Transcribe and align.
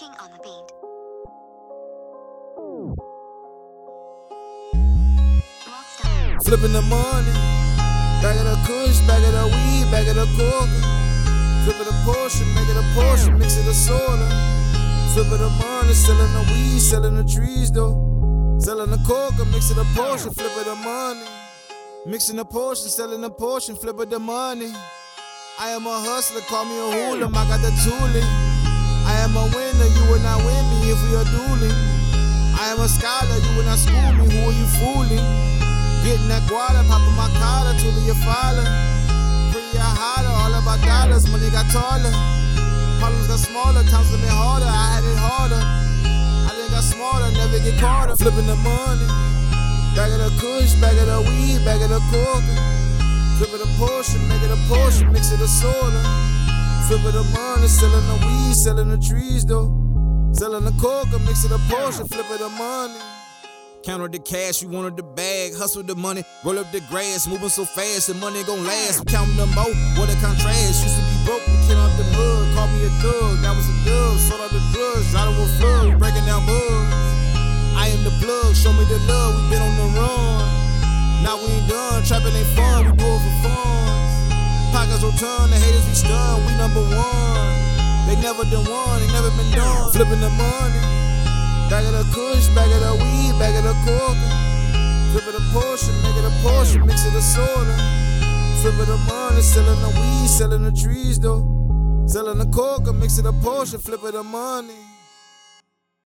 King 0.00 0.16
on 0.18 0.30
the 0.32 0.38
beat. 0.40 0.68
Flipping 6.42 6.72
the 6.72 6.80
money. 6.80 7.32
Bag 8.22 8.38
of 8.40 8.46
the 8.48 8.56
kush, 8.64 9.00
bag 9.06 9.22
of 9.24 9.32
the 9.34 9.44
weed, 9.52 9.90
bag 9.92 10.08
of 10.08 10.16
the 10.16 10.24
coke. 10.40 10.72
Flipping 11.64 11.84
the 11.84 11.92
Porsche, 12.06 12.46
make 12.54 12.68
it 12.70 12.78
a 12.78 12.84
Porsche, 12.96 13.28
mix 13.38 13.58
it 13.58 13.66
a 13.66 13.74
soda. 13.74 14.28
Flipping 15.12 15.36
the 15.36 15.50
money, 15.60 15.92
selling 15.92 16.32
the 16.32 16.42
weed, 16.50 16.80
selling 16.80 17.16
the 17.16 17.24
trees 17.24 17.70
though. 17.70 18.56
Selling 18.58 18.90
the 18.90 18.98
coke, 19.06 19.36
mix 19.52 19.70
it 19.70 19.76
a 19.76 19.84
Porsche, 19.92 20.32
flipping 20.34 20.64
the 20.64 20.76
money. 20.76 21.26
Mixing 22.06 22.36
the 22.36 22.46
Porsche, 22.46 22.88
selling 22.88 23.20
the 23.20 23.30
Porsche, 23.30 23.76
flipping 23.78 24.08
the 24.08 24.18
money. 24.18 24.72
I 25.58 25.68
am 25.76 25.86
a 25.86 26.00
hustler, 26.00 26.40
call 26.48 26.64
me 26.64 26.78
a 26.78 26.90
hooligan, 26.90 27.34
I 27.34 27.44
got 27.48 27.60
the 27.60 27.70
tooling. 27.84 28.50
I 29.10 29.24
am 29.24 29.34
a 29.34 29.44
winner, 29.56 29.79
you 30.90 30.96
will 30.96 31.12
not 31.12 31.26
win 31.26 31.38
me 31.40 31.70
if 31.70 31.70
we 31.70 31.70
are 31.70 31.70
dueling. 31.70 31.78
I 32.58 32.74
am 32.74 32.80
a 32.80 32.88
scholar, 32.88 33.38
you 33.38 33.56
will 33.56 33.64
not 33.64 33.78
school 33.78 34.10
me, 34.18 34.26
who 34.26 34.50
are 34.50 34.52
you 34.52 34.66
fooling? 34.66 35.22
Getting 36.02 36.28
that 36.28 36.42
guada, 36.50 36.82
popping 36.88 37.14
my 37.14 37.30
collar, 37.38 37.78
to 37.78 37.88
your 38.02 38.18
father. 38.26 38.66
Pretty 39.54 39.78
I 39.78 39.90
holler, 39.94 40.34
all 40.34 40.54
about 40.54 40.82
dollars, 40.82 41.30
money 41.30 41.50
got 41.50 41.70
taller. 41.70 42.10
Problems 42.98 43.28
got 43.28 43.38
smaller, 43.38 43.82
times 43.86 44.10
got 44.10 44.20
me 44.20 44.28
harder, 44.28 44.66
I 44.66 44.98
had 44.98 45.04
it 45.06 45.18
harder. 45.18 45.62
I 45.62 46.50
done 46.58 46.70
got 46.70 46.84
smarter, 46.84 47.30
never 47.38 47.58
get 47.62 47.78
caught 47.78 48.10
Flipping 48.18 48.46
the 48.46 48.56
money. 48.56 49.06
Bag 49.94 50.10
of 50.12 50.20
the 50.26 50.30
kush, 50.42 50.74
bag 50.80 50.98
of 50.98 51.06
the 51.06 51.20
weed, 51.22 51.64
bag 51.64 51.82
of 51.82 51.90
the 51.90 52.00
coke. 52.10 52.50
Flip 53.38 53.52
it 53.54 53.62
a 53.62 53.70
Porsche, 53.78 54.18
make 54.28 54.42
it 54.42 54.50
a 54.50 54.60
Porsche, 54.68 55.06
mix 55.10 55.32
it 55.32 55.40
a 55.40 55.48
soda. 55.48 56.02
Flip 56.88 57.00
it 57.06 57.14
a 57.14 57.24
money, 57.30 57.68
selling 57.68 58.06
the 58.10 58.26
weed, 58.26 58.54
selling 58.54 58.90
the 58.90 58.98
trees 58.98 59.46
though. 59.46 59.89
Selling 60.40 60.64
the 60.64 60.72
coke, 60.80 61.12
mix 61.28 61.44
it 61.44 61.52
a 61.52 61.60
Porsche, 61.68 62.08
flip 62.08 62.24
it 62.32 62.40
a 62.40 62.48
money. 62.48 62.96
Counted 63.84 64.12
the 64.12 64.18
cash, 64.24 64.64
we 64.64 64.72
wanted 64.72 64.96
the 64.96 65.02
bag, 65.02 65.52
hustle 65.52 65.82
the 65.82 65.94
money, 65.94 66.24
roll 66.42 66.58
up 66.58 66.72
the 66.72 66.80
grass, 66.88 67.28
moving 67.28 67.50
so 67.52 67.66
fast, 67.66 68.08
the 68.08 68.14
money 68.14 68.40
gon' 68.44 68.64
last. 68.64 69.04
We 69.04 69.12
counting 69.12 69.36
them 69.36 69.52
out, 69.52 69.68
what 70.00 70.08
a 70.08 70.16
contrast. 70.16 70.80
Used 70.80 70.96
to 70.96 71.04
be 71.12 71.28
broke, 71.28 71.44
we 71.44 71.60
came 71.68 71.76
out 71.76 71.92
the 72.00 72.08
mud, 72.16 72.56
called 72.56 72.72
me 72.72 72.88
a 72.88 72.92
thug, 73.04 73.36
that 73.44 73.52
was 73.52 73.68
a 73.68 73.76
dub. 73.84 74.16
Sold 74.16 74.40
out 74.40 74.48
the 74.48 74.64
drugs, 74.72 75.12
driving 75.12 75.36
with 75.36 75.52
flood, 75.60 76.00
breaking 76.00 76.24
down 76.24 76.40
bugs. 76.48 76.88
I 77.76 77.92
am 77.92 78.00
the 78.00 78.14
plug, 78.24 78.56
show 78.56 78.72
me 78.72 78.88
the 78.88 78.96
love, 79.12 79.36
we 79.36 79.52
been 79.52 79.60
on 79.60 79.76
the 79.76 79.88
run. 79.92 80.40
Now 81.20 81.36
we 81.36 81.52
ain't 81.52 81.68
done, 81.68 82.00
trapping 82.08 82.32
ain't 82.32 82.48
fun, 82.56 82.88
we 82.88 82.96
do 82.96 83.04
it 83.12 83.20
for 83.28 83.36
fun. 83.44 84.72
Pockets 84.72 85.04
return, 85.04 85.52
the 85.52 85.60
haters 85.60 85.84
we 85.84 85.92
stun, 85.92 86.40
we 86.48 86.56
number 86.56 86.80
one. 86.96 87.69
They 88.06 88.16
never 88.20 88.44
done 88.44 88.68
one, 88.68 89.00
they 89.00 89.10
never 89.12 89.30
been 89.36 89.50
done. 89.52 89.92
Flipping 89.92 90.20
the 90.20 90.30
money, 90.30 90.80
bag 91.70 91.84
of 91.86 91.92
the 91.92 92.04
kush, 92.12 92.48
bag 92.54 92.70
of 92.72 92.80
the 92.80 92.94
weed, 93.02 93.38
bag 93.38 93.54
of 93.56 93.64
the 93.64 93.74
coke. 93.86 94.18
Flip 95.12 95.26
it 95.26 95.34
a 95.34 95.42
Porsche, 95.52 95.90
make 96.02 96.16
it 96.16 96.24
a 96.24 96.32
Porsche, 96.42 96.84
mix 96.84 97.04
it 97.06 97.14
a 97.14 97.22
soda. 97.22 97.76
Flip 98.62 98.76
the 98.86 98.96
money, 99.08 99.40
selling 99.40 99.80
the 99.80 99.88
weed, 99.88 100.28
selling 100.28 100.62
the 100.62 100.72
trees 100.72 101.18
though. 101.18 101.42
Selling 102.06 102.38
the 102.38 102.46
coke, 102.46 102.92
mix 102.94 103.18
it 103.18 103.26
a 103.26 103.32
Porsche, 103.32 103.80
flip 103.80 104.04
it 104.04 104.12
the 104.12 104.22
money. 104.22 104.89